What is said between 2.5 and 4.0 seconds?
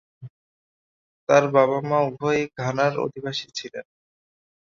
ঘানার অধিবাসী ছিলেন।